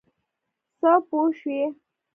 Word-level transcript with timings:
څه 0.79 0.91
پوه 1.07 1.25
شوې. 1.39 1.61